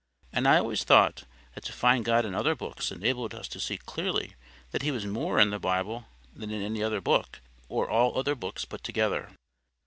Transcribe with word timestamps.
And 0.33 0.47
I 0.47 0.57
always 0.57 0.83
thought, 0.83 1.25
that 1.53 1.63
to 1.65 1.71
find 1.71 2.03
God 2.03 2.25
in 2.25 2.33
other 2.33 2.55
books 2.55 2.91
enabled 2.91 3.35
us 3.35 3.47
to 3.49 3.59
see 3.59 3.77
clearly 3.77 4.33
that 4.71 4.81
he 4.81 4.89
was 4.89 5.05
MORE 5.05 5.39
in 5.39 5.51
the 5.51 5.59
Bible 5.59 6.07
than 6.35 6.49
in 6.49 6.63
any 6.63 6.81
other 6.81 7.01
book, 7.01 7.39
or 7.69 7.87
all 7.87 8.17
other 8.17 8.33
books 8.33 8.65
put 8.65 8.83
together. 8.83 9.29